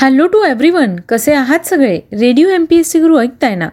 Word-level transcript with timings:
Hello 0.00 0.26
to 0.26 0.44
everyone 0.44 0.96
कसे 1.08 1.32
आहात 1.32 1.66
सगळे? 1.66 1.96
Radio 1.96 2.48
M 2.48 2.64
P 2.70 2.76
S 2.76 2.90
C 2.90 3.00
Guru 3.00 3.18
ऐकताय 3.18 3.54
ना? 3.54 3.66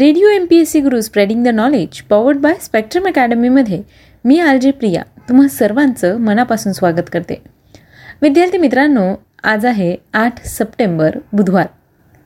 Radio 0.00 0.28
M 0.28 0.46
P 0.50 0.56
S 0.56 0.70
C 0.70 0.80
Guru 0.80 1.00
spreading 1.00 1.44
the 1.44 1.48
knowledge 1.48 2.02
powered 2.02 2.36
by 2.36 2.54
spectrum 2.60 3.06
अकॅडमीमध्ये 3.06 3.82
मी 4.24 4.38
R 4.40 4.56
J 4.56 4.70
Priya 4.70 5.02
तुम्हा 5.28 5.48
सर्वांचं 5.48 6.16
मनापासून 6.16 6.72
स्वागत 6.72 7.10
करते. 7.12 7.42
विद्यार्थी 8.22 8.58
मित्रांनो 8.58 9.14
आज 9.44 9.66
आहे 9.66 9.96
आठ 10.12 10.44
सप्टेंबर 10.44 11.10
बुधवार. 11.32 11.66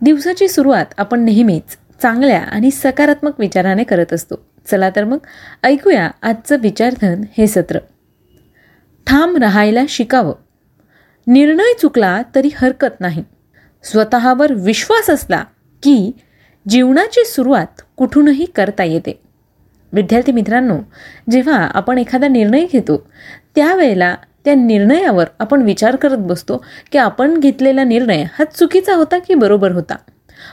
दिवसाची 0.00 0.48
सुरुवात 0.48 0.86
आपण 0.98 1.20
नेहमीच 1.20 1.76
चांगल्या 2.02 2.40
आणि 2.40 2.70
सकारात्मक 2.70 3.40
विचाराने 3.40 3.84
करत 3.84 4.12
असतो. 4.12 4.46
चला 4.70 4.90
तर 4.90 5.04
मग 5.04 5.18
ऐकूया 5.62 6.10
आजचं 6.22 6.56
विचारधन 6.58 7.22
हे 7.38 7.46
सत्र. 7.46 7.78
ठाम 9.06 9.36
राहायला 9.36 9.84
शिकावं. 9.88 10.34
निर्णय 11.26 11.74
चुकला 11.80 12.22
तरी 12.34 12.50
हरकत 12.56 13.00
नाही. 13.00 13.24
स्वतःवर 13.82 14.52
विश्वास 14.52 15.10
असला 15.10 15.44
की 15.82 16.10
जीवनाची 16.68 17.24
सुरुवात 17.24 17.80
कुठूनही 17.96 18.44
करता 18.44 18.84
येते. 18.84 19.20
विद्यार्थी 19.92 20.32
मित्रांनो 20.32 20.78
जेव्हा 21.30 21.56
आपण 21.74 21.98
एखादा 21.98 22.28
निर्णय 22.28 22.66
घेतो 22.72 23.06
त्यावेळेला 23.54 24.16
त्या 24.44 24.54
निर्णयावर 24.54 25.24
आपण 25.38 25.62
विचार 25.62 25.96
करत 25.96 26.18
बसतो 26.18 26.64
की 26.92 26.98
आपण 26.98 27.38
घेतलेला 27.38 27.84
निर्णय 27.84 28.24
हा 28.32 28.44
चुकीचा 28.44 28.94
होता 28.94 29.18
की 29.18 29.34
बरोबर 29.34 29.72
होता. 29.72 29.96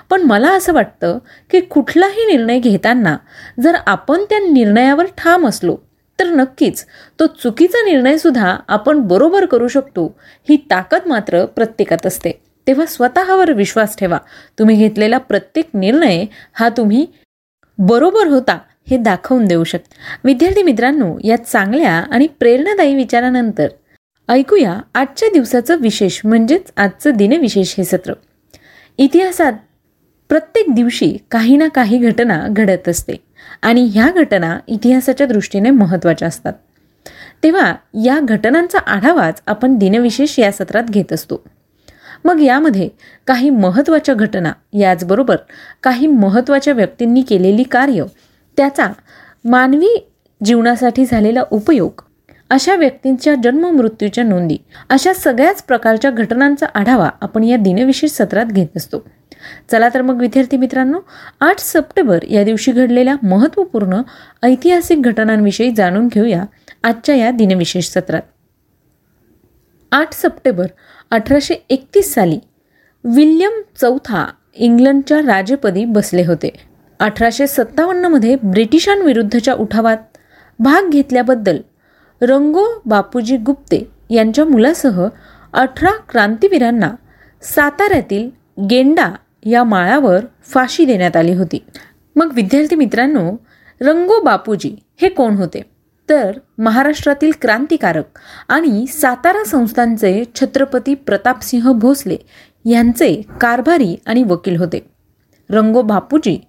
पण 0.10 0.22
मला 0.22 0.50
असं 0.52 0.74
वाटतं 0.74 1.18
की 1.50 1.60
कुठलाही 1.60 2.26
निर्णय 2.26 2.60
घेताना 2.60 3.18
जर 3.62 3.76
आपण 3.88 4.24
त्या 4.30 4.40
निर्णयावर 4.40 5.06
ठाम 5.18 5.48
असलो 5.48 5.78
तर 6.20 6.28
नक्कीच 6.28 6.86
तो 7.20 7.26
चुकीचा 7.26 7.86
निर्णयसुद्धा 7.86 8.58
आपण 8.68 9.00
बरोबर 9.00 9.46
करू 9.46 9.68
शकतो. 9.68 10.20
ही 10.50 10.58
ताकद 10.72 11.08
मात्र 11.08 11.46
प्रत्येकात 11.46 12.06
असते. 12.06 12.42
तेव्हा 12.68 12.86
स्वतःवर 12.86 13.52
विश्वास 13.52 13.98
ठेवा. 13.98 14.18
तुम्ही 14.60 14.76
घेतलेला 14.76 15.18
प्रत्येक 15.18 15.70
निर्णय 15.74 16.26
हा 16.54 16.70
तुम्ही 16.70 17.06
बरोबर 17.78 18.28
होता 18.28 18.58
हे 18.90 18.98
दाखवून 18.98 19.46
देऊ 19.46 19.64
शकता 19.64 19.96
विद्यार्थी 20.24 20.64
मित्रांनो 20.64 21.18
या 21.24 21.38
चांगल्या 21.46 21.94
आणि 21.94 22.28
प्रेरणादायी 22.40 22.96
विचारानंतर 22.96 23.68
ऐकूया 24.30 24.80
आजच्या 24.96 25.30
दिवसाचं 25.34 25.78
विशेष 25.82 26.20
म्हणजेच 26.24 26.72
आजचं 26.78 27.12
दिनविशेष 27.12 27.74
हे 27.78 27.84
सत्र. 27.84 28.14
इतिहासात 28.98 29.54
प्रत्येक 30.30 30.74
दिवशी 30.76 31.18
काही 31.32 31.58
ना 31.58 31.68
काही 31.68 31.98
घटना 31.98 32.48
घडत 32.50 32.90
असते 32.90 33.14
आणि 33.62 33.90
ह्या 33.94 34.12
घटना 34.12 34.60
इतिहासाच्या 34.68 35.28
दृष्टीने 35.28 35.70
महत्त्वाच्या 35.70 36.28
असतात. 36.28 36.54
तेव्हा 37.44 37.76
या 38.04 38.20
घटनांचा 38.20 38.78
आढावाच 38.78 39.42
आपण 39.48 39.78
दिनविशेष 39.78 40.40
या 40.40 40.52
सत्रात 40.52 40.84
घेत 40.84 41.14
असतो. 41.14 41.44
मग 42.28 42.40
यामध्ये 42.40 42.90
काही 43.28 43.50
महत्त्वाच्या 43.50 44.16
घटना 44.16 44.52
याचबरोबर 44.74 45.36
काही 45.84 46.08
महत्त्वाच्या 46.08 46.74
व्यक्तींनी 46.74 47.22
केलेली 47.22 47.64
कार्य 47.64 48.04
त्याचा 48.58 48.88
मानवी 49.46 50.10
जीवनासाठी 50.46 51.06
झालेला 51.06 51.44
उपयोग 51.52 52.02
अशा 52.50 52.76
व्यक्तींच्या 52.76 53.36
जन्ममृत्यूच्या 53.44 54.24
नोंदी 54.24 54.58
अशा 54.90 55.14
सगळ्याच 55.14 55.64
प्रकारच्या 55.64 56.12
घटनांचा 56.12 56.66
आढावा 56.76 57.10
आपण 57.22 57.44
या 57.44 57.58
दिनविशेष 57.58 58.12
सत्रात 58.12 58.46
घेत 58.46 58.78
असतो. 58.78 59.00
चला 59.72 59.90
तर 59.94 60.02
मग 60.02 60.20
विद्यार्थी 60.22 60.58
मित्रांनो 60.58 61.00
आठ 61.40 61.60
सप्टेंबर 61.60 62.24
या 62.24 62.44
दिवशी 62.44 62.72
घडलेल्या 62.72 63.16
महत्त्वपूर्ण 63.24 64.02
ऐतिहासिक 64.44 65.02
घटनांविषयी 65.02 65.72
जाणून 65.72 66.08
घेऊया 66.08 66.44
आजच्या 66.84 67.16
या 67.16 67.32
दिनविशेष 67.32 67.90
सत्रात. 67.90 68.22
आठ 69.92 70.14
सप्टेंबर 70.14 70.66
अठराशे 71.12 71.54
एकतीस 71.70 72.14
साली 72.14 72.40
विल्यम 73.04 73.62
चौथा 73.82 74.26
इंग्लंडच्या 74.56 75.20
राजेपदी 75.20 75.86
बसले 75.86 76.26
होते. 76.26 76.50
अठराशे 77.00 77.48
सत्तावन्नमध्ये 77.48 78.36
ब्रिटिशांविरुद्धच्या 78.44 79.54
उठावात 79.54 79.98
भाग 80.60 80.90
घेतल्याबद्दल 80.90 81.58
रंगो 82.22 82.66
बापूजी 82.86 83.38
गुप्ते 83.38 83.88
यांच्या 84.10 84.46
मुलासह 84.46 85.08
अठरा 85.54 85.92
क्रांतीवीरांना 86.10 86.96
साताऱ्यातील 87.42 88.30
गेंडा 88.70 89.12
या 89.46 89.64
माळावर 89.64 90.26
फाशी 90.44 90.86
देण्यात 90.86 91.16
आली 91.16 91.34
होती. 91.34 91.64
मग 92.16 92.32
विद्यार्थी 92.36 92.76
मित्रांनो 92.76 93.32
रंगो 93.82 94.22
बापूजी 94.22 94.76
हे 95.02 95.10
कोण 95.10 95.36
होते? 95.36 95.77
तर 96.10 96.32
महाराष्ट्रातील 96.58 97.32
क्रांतिकारक 97.42 98.20
आणि 98.50 98.86
सातारा 98.88 99.44
संस्थांचे 99.44 100.24
छत्रपती 100.36 100.94
प्रतापसिंह 100.96 101.72
भोसले 101.72 102.18
यांचे 102.66 103.22
कारभारी 103.42 103.96
आणि 104.06 104.24
वकील 104.24 104.58
होते. 104.58 104.80
रंगो 105.50 105.82
बापूजी 105.82 106.40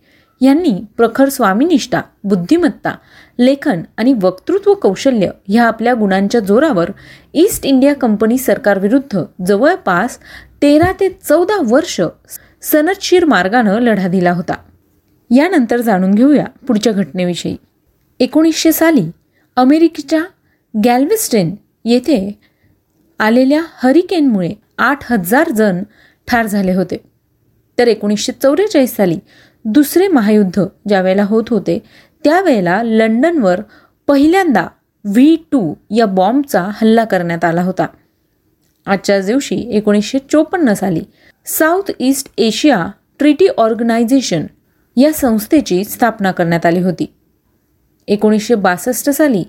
यांनी 0.40 0.72
प्रखर 0.96 1.28
स्वामीनिष्ठा 1.28 2.00
बुद्धिमत्ता 2.24 2.94
लेखन 3.38 3.82
आणि 3.96 4.14
वक्तृत्व 4.22 4.74
कौशल्य 4.74 5.30
ह्या 5.48 5.64
आपल्या 5.64 5.94
गुणांच्या 5.94 6.40
जोरावर 6.40 6.90
ईस्ट 7.34 7.66
इंडिया 7.66 7.94
कंपनी 7.94 8.38
सरकारविरुद्ध 8.38 9.22
जवळपास 9.46 10.18
तेरा 10.62 10.92
ते 11.00 11.08
चौदा 11.28 11.60
वर्ष 11.68 12.00
सनदशीर 12.62 13.24
मार्गानं 13.24 13.78
लढा 13.80 14.08
दिला 14.08 14.32
होता. 14.32 14.54
यानंतर 15.30 15.80
जाणून 15.80 16.14
घेऊया 16.14 16.44
पुढच्या 16.66 16.92
घटनेविषयी. 16.92 17.56
एकोणीसशे 18.20 18.72
साली 18.72 19.10
अमेरिकेच्या 19.58 20.22
गॅल्विस्टेन 20.84 21.54
येथे 21.84 22.40
आलेल्या 23.18 23.62
हरिकेनमुळे 23.74 24.50
आठ 24.78 25.12
हजार 25.12 25.48
जण 25.48 25.82
ठार 26.28 26.46
झाले 26.46 26.74
होते. 26.74 26.96
तर 27.78 27.88
एकोणीसशे 27.88 28.32
चौवेचाळीस 28.32 28.96
साली 28.96 29.18
दुसरे 29.64 30.08
महायुद्ध 30.08 30.64
ज्यावेळेला 30.88 31.24
होत 31.24 31.44
होते 31.48 31.78
त्यावेळेला 32.24 32.82
लंडनवर 32.82 33.60
पहिल्यांदा 34.06 34.66
व्ही 35.04 35.36
टू 35.52 35.74
या 35.96 36.06
बॉम्बचा 36.06 36.62
हल्ला 36.74 37.04
करण्यात 37.04 37.44
आला 37.44 37.62
होता. 37.62 37.86
आजच्याच 38.86 39.26
दिवशी 39.26 39.56
एकोणीसशे 39.70 40.18
चोपन्न 40.18 40.72
साली 40.72 41.02
South 41.46 41.90
East 42.00 42.32
Asia 42.38 42.86
Treaty 43.18 43.46
Organization 43.46 44.46
या 44.96 45.12
संस्थेची 45.12 45.84
स्थापना 45.84 46.32
करण्यात 46.32 46.66
आली 46.66 46.80
होती. 46.80 47.14
एकोणीसशे 48.08 48.54
बासष्ट 48.54 49.10
साली 49.10 49.42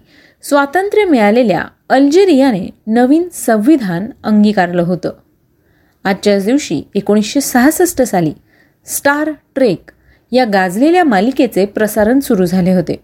स्वातंत्र्य 0.44 1.06
मिळालेल्या 1.06 1.64
अल्जेरियाने 1.90 2.68
नवीन 2.88 3.28
संविधान 3.34 4.10
अंगीकारलं 4.24 4.84
होतं. 4.84 5.12
आजच्याच 6.06 6.46
दिवशी 6.46 6.82
एकोणीसशे 6.96 7.42
सहासष्ट 7.42 8.02
साली 8.02 8.34
स्टार 8.88 9.32
ट्रेक 9.56 9.92
या 10.32 10.46
गाजलेल्या 10.46 11.04
मालिकेचे 11.04 11.66
प्रसारण 11.66 12.20
सुरू 12.20 12.46
झाले 12.46 12.74
होते. 12.74 12.96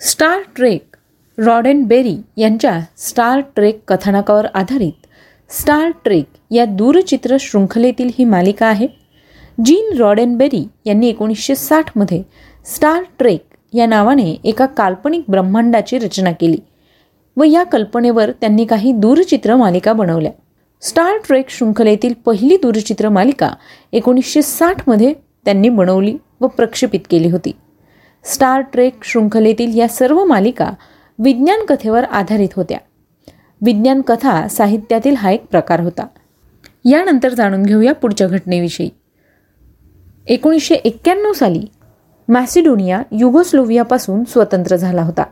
स्टार 0.00 0.40
ट्रेक 0.56 0.96
रॉडेन 1.38 1.82
बेरी 1.84 2.16
यांच्या 2.36 2.80
स्टार 2.98 3.40
ट्रेक 3.56 3.80
कथानकावर 3.88 4.46
आधारित 4.54 5.06
स्टार 5.50 5.90
ट्रेक 6.04 6.26
या 6.50 6.64
दूरचित्र 6.64 7.36
शृंखलेतील 7.40 8.10
ही 8.18 8.24
मालिका 8.24 8.66
आहे. 8.66 8.86
जीन 9.64 9.96
रॉडेनबेरी 9.98 10.64
यांनी 10.84 11.08
एकोणीसशे 11.08 11.54
साठमध्ये 11.54 12.22
स्टार 12.74 13.02
ट्रेक 13.18 13.44
या 13.76 13.86
नावाने 13.86 14.36
एका 14.44 14.66
काल्पनिक 14.66 15.24
ब्रह्मांडाची 15.28 15.98
रचना 15.98 16.32
केली 16.32 16.56
व 17.36 17.42
या 17.42 17.62
कल्पनेवर 17.62 18.30
त्यांनी 18.30 18.64
काही 18.64 18.92
दूरचित्र 18.92 19.56
मालिका 19.56 19.92
बनवल्या. 19.92 20.32
स्टार 20.82 21.16
ट्रेक 21.26 21.48
शृंखलेतील 21.48 22.14
पहिली 22.24 22.56
दूरचित्र 22.56 23.08
मालिका 23.08 23.50
एकोणीसशे 23.92 24.42
साठमध्ये 24.42 25.14
त्यांनी 25.44 25.68
बनवली 25.68 26.16
व 26.40 26.46
प्रक्षेपित 26.46 27.00
केली 27.10 27.30
होती. 27.30 27.52
स्टार 28.24 28.60
ट्रेक 28.60 28.94
शृंखलेतील 29.02 29.78
या 29.78 29.88
सर्व 29.88 30.24
मालिका 30.24 30.72
विज्ञान 31.18 31.64
कथेवर 31.68 32.04
आधारित 32.04 32.48
होत्या. 32.56 32.78
विज्ञान 33.64 34.00
कथा 34.00 34.48
साहित्यातील 34.48 35.14
हा 35.14 35.30
एक 35.30 35.46
प्रकार 35.46 35.80
होता. 35.80 36.06
यानंतर 36.84 37.34
जाणून 37.34 37.62
घेऊया 37.62 37.94
पुढच्या 37.94 38.26
घटनेविषयी. 38.26 38.90
एकोणीसशे 40.26 40.74
एक्क्याण्णव 40.74 41.32
साली 41.32 41.66
मॅसिडोनिया 42.28 43.02
युगोस्लोवियापासून 43.12 44.24
स्वतंत्र 44.24 44.76
झाला 44.76 45.02
होता. 45.02 45.24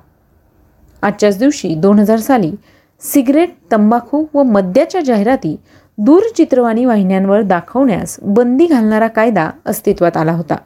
आजच्याच 1.02 1.38
दिवशी 1.38 1.75
दोन 1.75 1.99
हजार 1.99 2.19
साली 2.19 2.52
सिगरेट 3.00 3.55
तंबाखू 3.73 4.25
व 4.35 4.43
मद्याच्या 4.43 5.00
जाहिराती 5.00 5.56
दूरचित्रवाणी 5.99 6.85
वाहिन्यांवर 6.85 7.43
दाखवण्यास 7.43 8.19
बंदी 8.23 8.67
घालणारा 8.67 9.08
कायदा 9.08 9.50
अस्तित्वात 9.67 10.17
आला 10.17 10.32
होता. 10.32 10.56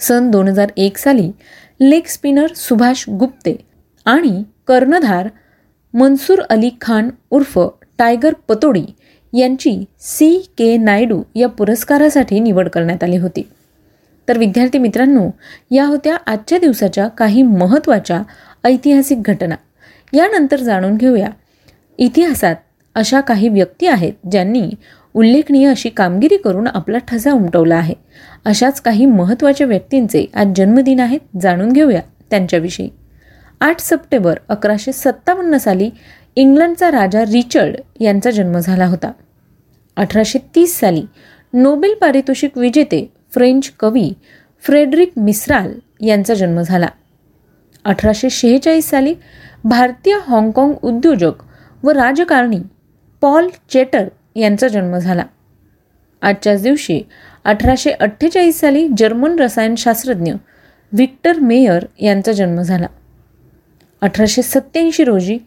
सन 0.00 0.30
दोन 0.30 0.48
हजार 0.48 0.70
एक 0.76 0.98
साली 0.98 1.30
लेग 1.80 2.06
स्पिनर 2.06 2.46
सुभाष 2.56 3.04
गुप्ते 3.10 3.56
आणि 4.04 4.42
कर्णधार 4.68 5.28
मनसूर 5.94 6.40
अली 6.50 6.70
खान 6.80 7.10
उर्फ 7.30 7.58
टायगर 7.98 8.34
पतोडी 8.48 8.84
यांची 9.32 9.84
सी 10.00 10.38
के 10.58 10.76
नायडू 10.76 11.22
या 11.34 11.48
पुरस्कारासाठी 11.48 12.40
निवड 12.40 12.68
करण्यात 12.68 13.04
आली 13.04 13.16
होती. 13.16 13.48
तर 14.28 14.38
विद्यार्थी 14.38 14.78
मित्रांनो 14.78 15.30
या 15.70 15.84
होत्या 15.84 16.16
आजच्या 16.26 16.58
दिवसाच्या 16.58 17.08
काही 17.08 17.42
महत्त्वाच्या 17.42 18.22
ऐतिहासिक 18.64 19.22
घटना. 19.22 19.54
यानंतर 20.12 20.60
जाणून 20.60 20.96
घेऊया. 20.96 21.28
इतिहासात 21.98 22.56
अशा 22.94 23.20
काही 23.20 23.48
व्यक्ती 23.48 23.86
आहेत 23.86 24.12
ज्यांनी 24.30 24.70
उल्लेखनीय 25.14 25.68
अशी 25.68 25.88
कामगिरी 25.88 26.36
करून 26.36 26.66
आपला 26.66 26.98
ठसा 26.98 27.32
उमटवला 27.32 27.76
आहे. 27.76 27.94
अशाच 28.44 28.80
काही 28.80 29.06
महत्त्वाच्या 29.06 29.66
व्यक्तींचे 29.66 30.26
आज 30.34 30.46
जन्मदिन 30.56 31.00
आहेत 31.00 31.20
जाणून 31.42 31.72
घेऊया 31.72 32.00
त्यांच्याविषयी. 32.30 32.88
आठ 33.60 33.80
सप्टेंबर 33.80 34.34
अकराशे 34.48 34.92
सत्तावन्न 34.92 35.56
साली 35.56 35.90
इंग्लंडचा 36.36 36.90
राजा 36.90 37.22
रिचर्ड 37.22 37.76
यांचा 38.00 38.30
जन्म 38.30 38.58
झाला 38.58 38.86
होता. 38.86 39.12
अठराशे 39.96 40.38
तीस 40.54 40.80
साली 40.80 41.02
नोबेल 41.52 41.94
पारितोषिक 41.94 42.58
विजेते 42.58 43.13
फ्रेंच 43.34 43.72
कवी 43.80 44.12
फ्रेडरिक 44.62 45.12
मिस्राल 45.16 45.72
यांचा 46.00 46.34
जन्म 46.34 46.60
झाला. 46.60 46.86
अठराशे 47.84 48.30
शेहेचाळीस 48.30 48.90
साली 48.90 49.14
भारतीय 49.64 50.18
हाँगकाँग 50.26 50.74
उद्योजक 50.82 51.32
व 51.82 51.90
राजकारणी 51.90 52.58
पॉल 53.20 53.48
चेटर 53.70 54.08
यांचा 54.36 54.68
जन्म 54.68 54.98
झाला. 54.98 55.24
आजच्याच 56.22 56.62
दिवशी 56.62 57.02
अठराशे 57.44 57.90
अठ्ठेचाळीस 57.90 58.60
साली 58.60 58.88
जर्मन 58.96 59.38
रसायनशास्त्रज्ञ 59.38 60.32
व्हिक्टर 60.92 61.38
मेयर 61.38 61.86
यांचा 62.00 62.32
जन्म 62.32 62.62
झाला. 62.62 62.86
अठराशे 64.00 64.42
सत्याऐंशी 64.42 65.04
रोजी 65.04 65.38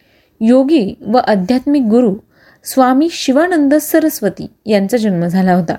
योगी 0.42 0.94
व 1.02 1.18
आध्यात्मिक 1.18 1.82
गुरु 1.82 2.16
स्वामी 2.64 3.08
शिवानंद 3.12 3.76
सरस्वती 3.76 4.48
यांचा 4.66 4.98
जन्म 4.98 5.26
झाला 5.26 5.54
होता. 5.54 5.76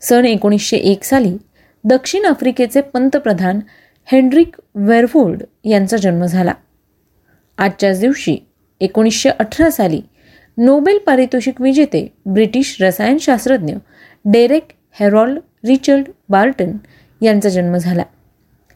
सन 0.00 0.24
एकोणीसशे 0.24 0.76
एक 0.76 1.04
साली 1.04 1.36
दक्षिण 1.84 2.24
आफ्रिकेचे 2.24 2.80
पंतप्रधान 2.80 3.60
हेनरिक 4.12 4.56
वेरफोर्ड 4.74 5.42
यांचा 5.64 5.96
जन्म 5.96 6.24
झाला. 6.24 6.52
आजच्याच 7.58 8.00
दिवशी 8.00 8.36
एकोणीसशे 8.80 9.28
अठरा 9.28 9.70
साली 9.70 10.00
नोबेल 10.58 10.98
पारितोषिक 10.98 11.60
विजेते 11.60 12.06
ब्रिटिश 12.26 12.76
रसायनशास्त्रज्ञ 12.80 13.74
डेरेक 14.24 14.68
हेरॉल्ड 15.00 15.38
रिचर्ड 15.66 16.08
बार्टन 16.28 16.76
यांचा 17.22 17.48
जन्म 17.48 17.76
झाला. 17.76 18.02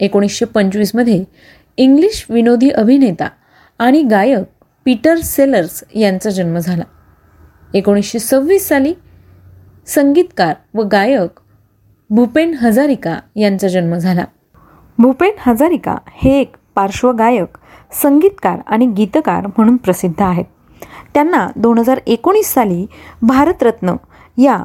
एकोणीसशे 0.00 0.44
पंचवीसमध्ये 0.44 1.25
इंग्लिश 1.76 2.25
विनोदी 2.28 2.70
अभिनेता 2.70 3.28
आणि 3.78 4.02
गायक 4.02 4.64
पीटर 4.84 5.17
सेलर्स 5.17 5.82
यांचा 5.94 6.31
जन्म 6.31 6.58
झाला. 6.58 6.84
एकोणीसशे 7.75 8.19
सव्वीस 8.19 8.69
साली 8.69 8.94
संगीतकार 9.87 10.55
व 10.75 10.82
गायक 10.82 11.41
भूपेन 12.11 12.55
हजारिका 12.55 13.19
यांचा 13.37 13.69
जन्म 13.69 13.94
झाला. 13.94 14.25
भूपेन 14.99 15.31
हजारिका 15.47 15.97
हे 16.12 16.41
एक 16.41 16.56
पार्श्वगायक 16.75 17.59
संगीतकार 18.03 18.59
आणि 18.67 18.87
गीतकार 18.87 19.47
म्हणून 19.47 19.77
प्रसिद्ध 19.77 20.23
आहेत. 20.23 20.44
त्यांना 21.15 21.49
दोन 21.56 21.79
हजार 21.79 22.00
एकोणीस 22.06 22.53
साली 22.55 22.87
भारतरत्न 23.23 23.94
या 24.38 24.65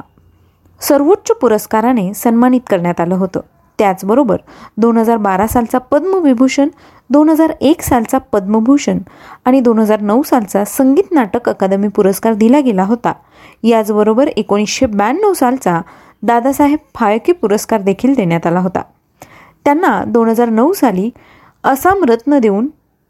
सर्वोच्च 0.81 1.31
पुरस्काराने 1.31 2.13
सन्मानित 2.13 2.61
करण्यात 2.69 3.01
आलं 3.01 3.15
होतं. 3.15 3.39
त्याचबरोबर 3.77 4.37
दोन 4.77 4.97
हजार 4.97 5.17
बारा 5.17 5.47
सालचा 5.47 5.77
पद्मविभूषण 5.77 6.67
दोन 7.09 7.29
हजार 7.29 7.53
एक 7.61 7.81
सालचा 7.81 8.17
पद्मभूषण 8.17 8.97
आणि 9.45 9.59
दोन 9.59 9.79
हजार 9.79 10.01
नऊ 10.01 10.21
सालचा 10.23 10.65
संगीत 10.65 11.11
नाटक 11.11 11.49
अकादमी 11.49 11.87
पुरस्कार 11.87 12.33
दिला 12.33 12.59
गेला 12.59 12.83
होता. 12.83 13.13
याचबरोबर 13.63 14.27
एकोणीसशे 14.27 14.85
ब्याण्णव 14.85 15.33
सालचा 15.33 15.81
दादासाहेब 16.23 16.79
फाळके 16.95 17.31
पुरस्कार 17.31 17.81
देखील 17.81 18.13
देण्यात 18.13 18.47
आला 18.47 18.59
होता. 18.59 18.81
त्यांना 19.65 20.03
दोन 20.07 20.29
हजार 20.29 20.49
नऊ 20.49 20.73
साली 20.73 21.09
आसाम 21.63 22.03
रत्न 22.03 22.39
देऊन 22.39 22.67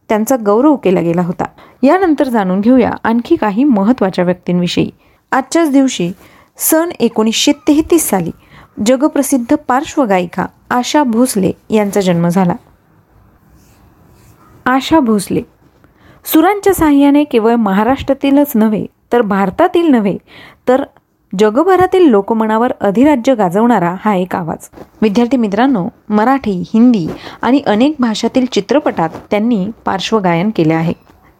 त्यांचा 0.10 0.36
गौरव 0.46 0.76
केला 0.76 1.02
गेला 1.02 1.22
होता. 1.22 1.46
यानंतर 1.84 2.28
जाणून 2.28 2.62
घेऊया 2.62 2.92
आणखी 3.04 3.36
काही 3.36 3.64
महत्त्वाच्या 3.64 4.26
व्यक्तींविषयी. 4.26 4.90
आजच्याच 5.32 5.72
दिवशी 5.72 6.12
सन 6.58 6.90
एकोणीसशे 7.00 7.52
तेहतीस 7.52 8.10
साली 8.10 8.32
जगप्रसिद्ध 8.86 9.56
पार्श्वगायिका 9.68 10.46
आशा 10.70 11.04
भोसले 11.04 11.52
यांचा 11.70 12.02
जन्म 12.02 12.28
झाला. 12.28 12.54
आशा 14.66 15.00
भोसले. 15.00 15.42
सुरांच्या 16.26 16.74
साह्याने 16.74 17.24
केवळ 17.24 17.56
महाराष्ट्रातीलच 17.56 18.52
नव्हे 18.56 18.86
तर 19.12 19.22
भारतातील 19.22 19.88
नव्हे 19.88 20.18
तर 20.68 20.84
जगभरातील 21.34 22.08
लोकमनावर 22.10 22.72
अधिराज्य 22.82 23.36
गाजवणारा 23.36 23.94
हा 24.00 24.14
एक 24.16 24.36
आवाज. 24.36 24.70
विद्यार्थी 25.02 25.38
मित्रांनो 25.38 25.88
मराठी 26.10 26.52
हिंदी 26.74 27.08
आणि 27.42 27.62
अनेक 27.68 27.96
भाषातील 28.00 28.46
चित्रपटात 28.52 29.10
त्यांनी 29.32 29.66
पार्श्वगायन 29.86 30.50
केले 30.56 30.74
आहे. 30.74 30.94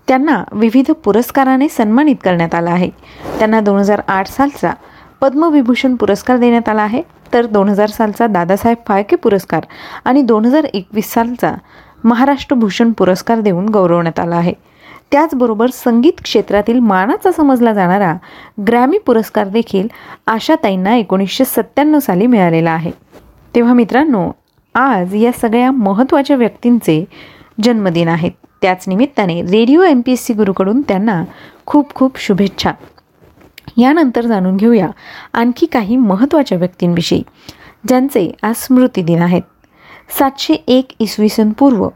त्यांना 0.08 0.44
विविध 0.52 0.92
पुरस्काराने 1.04 1.68
सन्मानित 1.70 2.16
करण्यात 2.24 2.56
आला 2.56 2.72
आहे. 2.72 2.90
त्यांना 3.40 3.60
दोन 3.60 3.78
हजार 3.78 4.02
आठ 4.08 4.28
सालचा 4.28 4.74
पद्मविभूषण 5.22 5.96
पुरस्कार 5.96 6.38
देण्यात 6.38 6.70
आला 6.70 6.82
आहे 6.82 7.02
तर 7.34 7.46
दोन 7.46 7.70
हजार 7.70 7.90
सालचा 7.90 8.28
दादासाहेब 8.28 8.78
फाळके 8.88 9.16
पुरस्कार 9.16 9.66
आणि 10.06 10.22
दोन 10.22 10.46
हजार 10.46 10.64
एकवीस 10.74 11.12
सालचा 11.14 11.54
महाराष्ट्र 12.06 12.56
भूषण 12.56 12.92
पुरस्कार 12.92 13.40
देऊन 13.42 13.70
गौरवण्यात 13.70 14.20
आला 14.20 14.36
आहे. 14.36 14.54
त्याचबरोबर 15.12 15.70
संगीत 15.74 16.22
क्षेत्रातील 16.24 16.80
मानाचा 16.80 17.32
समजला 17.32 17.74
जाणारा 17.74 18.16
ग्रॅमी 18.68 18.98
पुरस्कार 18.98 19.48
देखील 19.48 19.88
आशाताईंना 20.28 20.96
एकोणीसशे 20.96 21.46
सत्त्याण्णव 21.46 22.00
साली 22.00 22.28
मिळालेला 22.28 22.72
आहे. 22.72 22.92
तेव्हा 23.56 23.74
मित्रांनो 23.74 24.32
आज 24.76 25.16
या 25.16 25.32
सगळ्या 25.32 25.72
महत्त्वाच्या 25.72 26.36
व्यक्तींचे 26.36 27.06
जन्मदिन 27.64 28.08
आहेत 28.08 28.32
त्याच 28.62 28.86
निमित्ताने 28.88 29.42
Radio 29.42 29.84
M 29.84 30.02
P 30.06 30.12
S 30.12 30.26
C 30.26 30.34
गुरुकडून 30.34 30.82
त्यांना 30.82 31.24
खूप 31.66 31.94
खूप 31.94 32.20
शुभेच्छा. 32.20 32.72
यानंतर 33.78 34.26
जाणून 34.26 34.58
घेऊया 34.58 34.88
आणखी 35.34 35.66
काही 35.66 35.98
महत्त्वाच्या 35.98 36.58
व्यक्तींविषयी 36.58 37.24
ज्यांचे 37.88 38.32
आज 38.44 38.56
स्मृतिदिन 38.58 39.22
आहेत. 39.22 39.42
सातशे 40.10 40.54
एक 40.68 40.88
इसवी 41.00 41.30
सन 41.30 41.52
पूर्व 41.52 41.88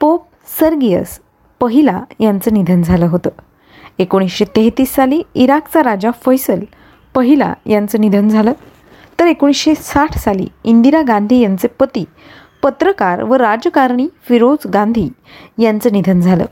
पोप 0.00 0.26
सर्गियस 0.60 1.18
पहिला 1.60 2.02
यांचं 2.20 2.54
निधन 2.54 2.82
झालं 2.82 3.06
होतं. 3.06 3.30
एकोणीसशे 3.98 4.44
तेहतीस 4.56 4.94
साली 4.94 5.22
इराकचा 5.34 5.82
राजा 5.82 6.10
फैसल 6.10 6.60
पहिला 7.14 7.52
यांचं 7.66 8.00
निधन 8.00 8.28
झालं. 8.28 8.52
तर 9.20 9.26
एकोणीसशे 9.26 9.74
साठ 9.74 10.18
साली 10.18 10.46
इंदिरा 10.64 11.02
गांधी 11.02 11.38
यांचे 11.40 11.68
पती 11.68 12.04
पत्रकार 12.62 13.22
व 13.22 13.34
राजकारणी 13.34 14.06
फिरोज 14.28 14.66
गांधी 14.66 15.08
यांचं 15.58 15.92
निधन 15.92 16.20
झालं. 16.20 16.44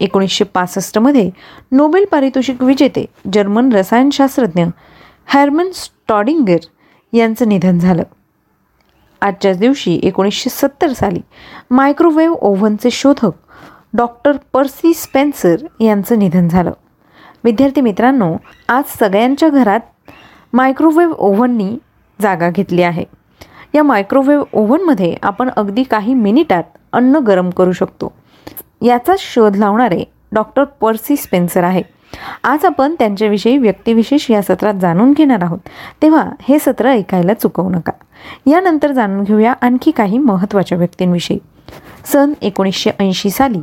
एकोणीसशे 0.00 0.44
पासष्टमध्ये 0.44 1.30
नोबेल 1.72 2.04
पारितोषिक 2.04 2.62
विजेते 2.62 3.04
जर्मन 3.34 3.72
रसायनशास्त्रज्ञ 3.72 4.64
हॅर्मन 5.26 5.70
स्टॉडिंगर 5.74 6.66
यांचं 7.12 7.48
निधन 7.48 7.78
झालं. 7.78 8.02
आजच्याच 9.22 9.58
दिवशी 9.58 10.00
एकोणीसशे 10.02 10.50
सत्तर 10.50 10.92
साली 10.92 11.20
मायक्रोवेव्ह 11.70 12.36
ओव्हनचे 12.36 12.90
शोधक 12.90 13.30
डॉक्टर 13.92 14.32
पर्सी 14.52 14.94
स्पेन्सर 14.94 15.56
यांचं 15.80 16.18
निधन 16.18 16.48
झालं. 16.48 16.72
विद्यार्थी 17.44 17.80
मित्रांनो 17.80 18.36
आज 18.68 18.84
सगळ्यांच्या 18.98 19.48
घरात 19.48 19.80
मायक्रोवेव्ह 20.52 21.14
ओव्हननी 21.14 21.78
जागा 22.22 22.50
घेतली 22.50 22.82
आहे. 22.82 23.04
या 23.74 23.82
मायक्रोवेव्ह 23.82 24.44
ओव्हनमध्ये 24.52 25.16
आपण 25.22 25.50
अगदी 25.56 25.82
काही 25.82 26.14
मिनिटात 26.14 26.62
अन्न 26.92 27.16
गरम 27.16 27.50
करू 27.50 27.72
शकतो. 27.72 28.12
याचाच 28.82 29.20
शोध 29.20 29.56
लावणारे 29.56 30.04
डॉक्टर 30.32 30.64
पर्सी 30.64 31.16
स्पेन्सर 31.16 31.64
आहे 31.64 31.82
आज 32.44 32.64
आपण 32.64 32.94
त्यांच्याविषयी 32.98 33.58
व्यक्तिविशेष 33.58 34.30
या 34.30 34.42
सत्रात 34.42 34.74
जाणून 34.74 35.12
घेणार 35.12 35.42
आहोत. 35.42 35.58
तेव्हा 36.02 36.30
हे 36.42 36.58
सत्र 36.58 36.88
ऐकायला 36.88 37.34
चुकवू 37.34 37.70
नका. 37.70 37.92
यानंतर 38.46 38.92
जाणून 38.92 39.24
घेऊया 39.24 39.52
आणखी 39.52 39.90
काही 39.90 40.18
महत्त्वाच्या 40.18 40.78
व्यक्तींविषयी. 40.78 41.38
सन 42.04 42.32
एकोणीसशे 42.42 42.90
ऐंशी 42.98 43.30
साली 43.30 43.58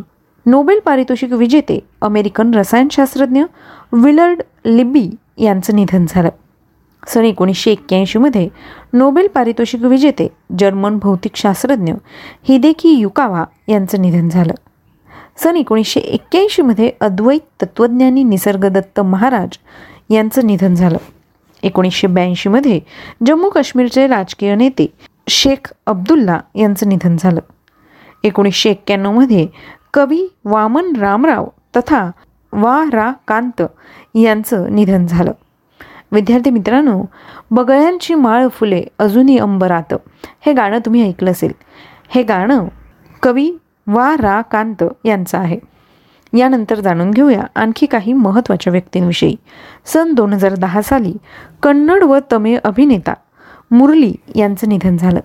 नोबेल 0.46 0.80
पारितोषिक 0.80 1.32
विजेते 1.34 1.80
अमेरिकन 2.02 2.54
रसायनशास्त्रज्ञ 2.54 3.44
विलर्ड 3.94 4.42
लिब्बी 4.66 5.10
यांचं 5.38 5.76
निधन 5.76 6.06
झालं. 6.10 6.30
सन 7.08 7.22
एकोणीसशे 7.22 7.72
एक्क्याऐंशीमध्ये 7.72 8.50
नोबेल 8.94 9.28
पारितोषिक 9.28 9.84
विजेते 9.84 10.28
जर्मन 10.60 10.98
भौतिकशास्त्रज्ञ 10.98 11.94
हिदेकी 12.44 12.90
युकावा 12.90 13.44
यांचं 13.68 14.02
निधन 14.02 14.30
झालं. 14.30 14.54
सन 15.38 15.56
एकोणीसशे 15.56 16.00
एक्क्याऐंशीमध्ये 16.00 16.92
अद्वैत 17.02 17.40
तत्त्वज्ञानी 17.62 18.24
निसर्गदत्त 18.24 19.00
महाराज 19.00 19.58
यांचं 20.10 20.48
निधन 20.48 20.74
झालं. 20.76 20.98
एकोणीसशे 21.64 22.08
ब्याऐंशीमध्ये 22.08 22.80
जम्मू 23.26 23.50
काश्मीरचे 23.50 24.08
राजकीय 24.08 24.56
नेते 24.56 24.88
शेख 25.28 25.74
अब्दुल्ला 25.86 26.40
यांचं 26.56 26.90
निधन 26.90 27.16
झालं. 27.20 27.40
एकोणीसशे 28.24 28.70
एक्क्याण्णवमध्ये 28.70 29.48
कवी 29.94 30.28
वामन 30.46 30.96
रामराव 30.96 31.48
तथा 31.76 32.12
वा 32.54 32.84
रा 32.94 33.12
कांत 33.28 33.62
यांचं 34.16 34.76
निधन 34.76 35.06
झालं. 35.06 35.32
विद्यार्थी 36.12 36.50
मित्रांनो 36.50 37.04
बगळ्यांची 37.52 38.14
माळ 38.14 38.48
फुले 38.48 38.84
अजूनही 39.00 39.38
अंबरात. 39.38 39.94
हे 40.46 40.54
गाणं 40.54 40.78
तुम्ही 40.78 41.08
ऐकलं 41.08 41.32
असेल. 41.32 41.52
हे 42.10 42.24
गाणं 42.24 42.68
कवी 43.24 43.52
वा 43.88 44.16
रा 44.20 44.42
कांत 44.42 44.84
यांचं 45.06 45.38
आहे. 45.38 45.60
यानंतर 46.38 46.80
जाणून 46.80 47.12
घेऊया 47.12 47.44
आणखी 47.56 47.86
काही 47.86 48.14
महत्त्वाच्या 48.14 48.72
व्यक्तींविषयी. 48.72 49.36
सन 49.86 50.14
दोन 50.14 50.34
हजार 50.34 50.56
दहा 50.56 50.82
साली 50.82 51.14
कन्नड 51.64 52.04
व 52.04 52.20
तमिळ 52.32 52.58
अभिनेता 52.64 53.14
मुरली 53.72 54.14
यांचं 54.36 54.70
निधन 54.70 54.98
झालं. 54.98 55.20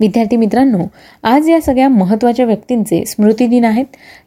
विद्यार्थी 0.00 0.36
मित्रांनो 0.36 0.78
आज 1.22 1.48
या 1.48 1.60
सगळ्या 1.60 1.88
महत्त्वाच्या 1.88 2.46
व्यक्तींचे 2.46 3.04
स्मृतिदिन 3.04 3.64
आहेत. 3.64 3.84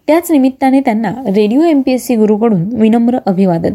त्याच 0.07 0.31
निमित्ताने 0.31 0.79
त्यांना 0.79 1.09
Radio 1.09 1.61
M 1.61 1.81
P 1.85 1.91
S 1.91 2.05
C 2.05 2.15
गुरुकडून 2.15 2.69
विनम्र 2.73 3.17
अभिवादन. 3.25 3.73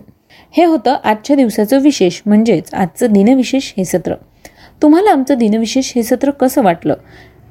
हे 0.51 0.65
होतं 0.65 0.97
आजच्या 1.05 1.37
दिवसाचं 1.37 1.81
विशेष 1.81 2.21
म्हणजेच 2.27 2.75
आजचं 2.75 3.07
दिनविशेष 3.13 3.73
हे 3.77 3.85
सत्र. 3.85 4.15
तुम्हाला 4.83 5.11
आमचं 5.11 5.35
दिनविशेष 5.35 5.93
हे 5.97 6.03
सत्र 6.03 6.31
कसं 6.31 6.63
वाटलं? 6.63 6.95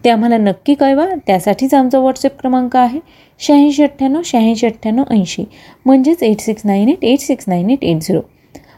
ते 0.04 0.10
आम्हाला 0.10 0.38
नक्की 0.38 0.74
कळवा. 0.74 1.06
त्यासाठीच 1.28 1.74
आमचा 1.74 2.00
व्हॉट्सअप 2.00 2.40
क्रमांक 2.40 2.76
आहे. 2.76 3.00
शहाऐंशी 3.40 3.84
अठ्ठ्याण्णव 3.84 4.22
शहाऐंशी 4.26 4.66
अठ्ठ्याण्णव 4.68 5.04
ऐंशी. 5.12 5.44
म्हणजेच 5.86 6.24
eight 6.24 6.42
six 6.42 6.66
nine 6.66 6.90
eight 6.90 7.04
eight 7.04 7.20
six 7.20 7.46
nine 7.48 7.70
eight 7.70 7.84
eight 7.84 8.02
zero 8.02 8.22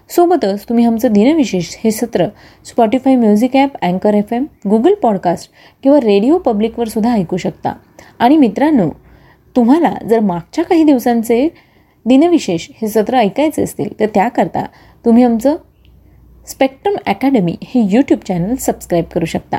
सोबतच 0.09 0.63
तुम्ही 0.69 0.85
आमचं 0.85 1.11
दिनविशेष 1.13 1.75
हे 1.83 1.91
सत्र 1.91 2.25
स्पॉटीफाय 2.65 3.15
म्युझिक 3.15 3.55
ॲप 3.55 3.75
अँकर 3.81 4.13
एफ 4.13 4.33
एम 4.33 4.45
गुगल 4.69 4.93
पॉडकास्ट 4.93 5.51
किंवा 5.83 5.99
रेडिओ 6.03 6.37
पब्लिकवर 6.37 6.87
सुद्धा 6.87 7.13
ऐकू 7.13 7.37
शकता. 7.37 7.73
आणि 8.19 8.37
मित्रांनो 8.37 8.89
तुम्हाला 9.55 9.93
जर 10.09 10.19
मागच्या 10.19 10.63
काही 10.63 10.83
दिवसांचे 10.83 11.47
दिनविशेष 12.05 12.67
हे 12.81 12.87
सत्र 12.87 13.17
ऐकायचे 13.17 13.63
असतील 13.63 13.99
तर 13.99 14.05
त्याकरता 14.13 14.65
तुम्ही 15.05 15.23
आमचं 15.23 15.55
स्पेक्ट्रम 16.47 16.95
अकॅडमी 17.05 17.55
हे 17.63 17.81
यूट्यूब 17.91 18.19
चॅनल 18.19 18.55
सबस्क्राईब 18.59 19.05
करू 19.05 19.25
शकता. 19.25 19.57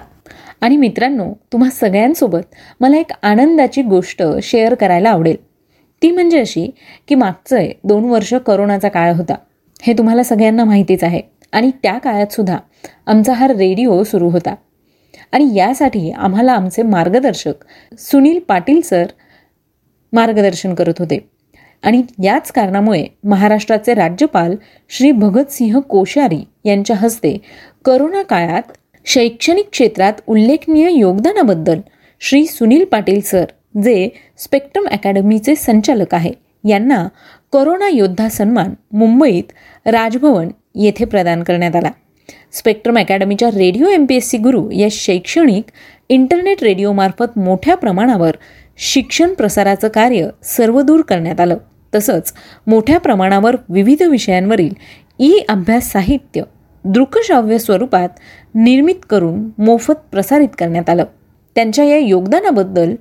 आणि 0.60 0.76
मित्रांनो 0.76 1.32
तुम्हा 1.52 1.70
सगळ्यांसोबत 1.70 2.54
मला 2.80 2.96
एक 2.96 3.12
आनंदाची 3.22 3.82
गोष्ट 3.82 4.22
शेअर 4.42 4.74
करायला 4.74 5.10
आवडेल. 5.10 5.36
ती 6.02 6.10
म्हणजे 6.10 6.40
अशी 6.40 6.70
की 7.08 7.14
मागचं 7.14 7.66
दोन 7.84 8.04
वर्ष 8.04 8.34
करोनाचा 8.34 8.88
काळ 8.88 9.12
होता. 9.12 9.34
हे 9.82 9.92
तुम्हाला 9.92 10.22
सगळ्यांना 10.22 10.64
माहितीच 10.64 11.04
आहे. 11.04 11.20
आणि 11.52 11.70
त्या 11.82 11.98
काळात 11.98 12.32
सुद्धा 12.32 12.56
आमचा 13.06 13.32
हा 13.32 13.48
रेडिओ 13.48 14.02
सुरू 14.02 14.28
होता. 14.28 14.54
आणि 15.32 15.54
यासाठी 15.54 16.10
आम्हाला 16.10 16.52
आमचे 16.52 16.82
मार्गदर्शक 16.82 17.64
सुनील 17.98 18.38
पाटील 18.38 18.80
सर 18.80 19.06
मार्गदर्शन 20.12 20.74
करत 20.74 20.98
होते. 20.98 21.18
आणि 21.82 22.02
याच 22.22 22.52
कारणामुळे 22.52 23.04
महाराष्ट्राचे 23.24 23.94
राज्यपाल 23.94 24.54
श्री 24.88 25.12
भगतसिंह 25.12 25.78
कोश्यारी 25.78 26.44
यांच्या 26.64 26.96
हस्ते 26.96 27.38
करोना 27.84 28.22
काळात 28.22 28.62
शैक्षणिक 29.12 29.68
क्षेत्रात 29.72 30.12
उल्लेखनीय 30.26 30.88
योगदानाबद्दल 30.90 31.80
श्री 32.20 32.46
सुनील 32.46 32.84
पाटील 32.84 33.20
सर 33.20 33.44
जे 33.82 34.08
स्पेक्ट्रम 34.38 34.86
अकॅडमीचे 34.86 35.54
संचालक 35.54 36.14
आहे. 36.14 36.30
यांना 36.68 37.08
करोना 37.52 37.88
योद्धा 37.88 38.28
सन्मान 38.28 38.74
मुंबईत 38.92 39.52
राजभवन 39.86 40.48
येथे 40.74 41.04
प्रदान 41.04 41.42
करण्यात 41.42 41.76
आला. 41.76 41.90
Spectrum 42.52 42.98
अकॅडमीच्या 42.98 43.48
Radio 43.48 43.86
M 43.86 44.06
P 44.08 44.16
S 44.16 44.28
C 44.30 44.38
Guru 44.38 44.70
या 44.70 44.88
शैक्षणिक 44.90 45.64
इंटरनेट 46.08 46.62
रेडिओमार्फत 46.62 47.38
मोठ्या 47.38 47.74
प्रमाणावर 47.74 48.36
शिक्षण 48.78 49.34
प्रसाराचं 49.34 49.88
कार्य 49.88 50.28
सर्वदूर 50.44 51.00
करण्यात 51.00 51.40
आलं. 51.40 51.56
तसंच 51.94 52.32
मोठ्या 52.66 52.98
प्रमाणावर 52.98 53.56
विविध 53.68 54.02
विषयांवरील 54.02 54.74
ई 55.18 55.38
अभ्यास 55.48 55.92
साहित्य 55.92 56.42
दृकश्राव्य 56.84 57.58
स्वरूपात 57.58 58.08
निर्मित 58.54 58.94
करून 59.10 59.48
मोफत 59.58 59.94
प्रसारित 60.10 60.48
करण्यात 60.58 60.90
आलं. 60.90 61.04
त्यांच्या 61.54 61.84
या 61.84 61.96
योगदानाबद्दल 61.96 62.94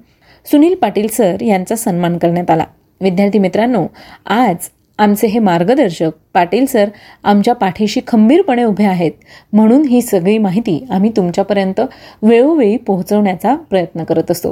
सुनील 0.46 0.76
पाटील 0.76 1.08
सर 1.08 1.42
यांचा 1.42 1.76
सन्मान 1.76 2.18
करण्यात 2.18 2.52
आला. 2.52 2.66
विद्यार्थी 3.02 3.40
मित्रांनो 3.40 3.88
आज 4.26 4.56
आमचे 4.98 5.28
हे 5.28 5.40
मार्गदर्शक 5.40 6.12
पाटील 6.34 6.66
सर 6.66 6.90
आमच्या 7.24 7.56
पाठीशी 7.56 8.02
खंबीरपणे 8.08 8.64
उभे 8.64 8.84
आहेत 8.84 9.12
म्हणून 9.54 9.82
ही 9.82 10.02
सगळी 10.02 10.38
माहिती 10.38 10.86
आम्ही 10.90 11.12
तुमच्यापर्यंत 11.18 11.82
वेळोवेळी 12.22 12.78
पोहोचवण्याचा 12.78 13.56
प्रयत्न 13.56 14.04
करत 14.04 14.32
असतो. 14.32 14.52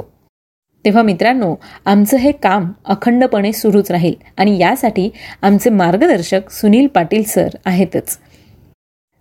तेव्हा 0.84 1.02
मित्रांनो 1.02 1.54
आमचं 1.84 2.16
हे 2.16 2.32
काम 2.32 2.70
अखंडपणे 2.84 3.52
सुरूच 3.52 3.90
राहील 3.90 4.14
आणि 4.36 4.58
यासाठी 4.58 5.10
आमचे 5.42 5.70
मार्गदर्शक 5.70 6.50
सुनील 6.50 6.86
पाटील 6.86 7.22
सर 7.22 7.48
आहेतच. 7.64 8.18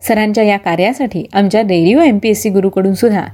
सरांच्या 0.07 0.43
या 0.43 0.57
कार्यासाठी 0.57 1.23
आमच्या 1.33 1.61
Radio 1.61 1.99
M 1.99 2.17
P 2.17 2.29
S 2.29 2.41
C 2.41 2.49
गुरुकडून 2.49 2.93
सुद्धा 2.93 3.25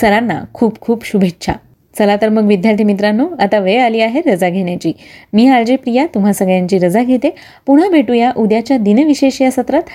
सरांना 0.00 0.40
खूप 0.54 0.80
खूप 0.80 1.04
शुभेच्छा. 1.06 1.52
चला 1.98 2.16
तर 2.16 2.28
मग 2.28 2.46
विद्यार्थी 2.46 2.84
मित्रांनो 2.84 3.26
आता 3.40 3.58
वेळ 3.58 3.80
आली 3.82 4.00
आहे 4.00 4.20
रजा 4.26 4.48
घेण्याची. 4.48 4.92
मी 5.32 5.46
आलजे 5.46 5.76
प्रिया 5.76 6.06
तुम्हा 6.06 6.32
सगळ्यांची 6.32 6.78
रजा 6.78 7.02
घेते. 7.02 7.30
पुन्हा 7.66 7.88
भेटूया 7.88 8.30
उद्याच्या 8.36 8.78
दिनविशेष 8.78 9.40
या 9.42 9.50
सत्रात 9.50 9.90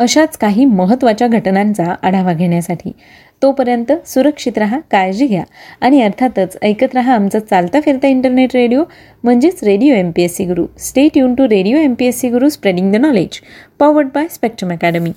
अशाच 0.00 0.36
काही 0.36 0.64
महत्त्वाच्या 0.64 1.28
घटनांचा 1.28 1.84
आढावा 2.02 2.32
घेण्यासाठी. 2.32 2.92
तोपर्यंत 3.42 3.92
सुरक्षित 4.06 4.58
राहा 4.58 4.78
काळजी 4.90 5.26
घ्या 5.26 5.42
आणि 5.80 6.02
अर्थातच 6.02 6.56
ऐकत 6.62 6.94
राहा 6.94 7.14
आमचं 7.14 7.38
चालता 7.38 7.80
फिरता 7.80 8.08
इंटरनेट 8.08 8.54
रेडिओ 8.54 8.84
म्हणजेच 9.24 9.62
Radio 9.64 9.94
M 9.94 10.10
P 10.10 10.22
S 10.22 10.36
C 10.36 10.44
Guru. 10.44 10.66
Stay 10.78 11.08
tune 11.08 11.34
to 11.34 11.48
Radio 11.48 11.76
M 11.76 11.94
P 11.94 12.06
S 12.06 12.20
C 12.20 12.28
Guru 12.28 12.48
spreading 12.48 12.92
the 12.92 12.96
knowledge 12.96 13.40
powered 13.78 14.08
by 14.14 14.28
Spectrum 14.30 14.72
Academy 14.72 15.10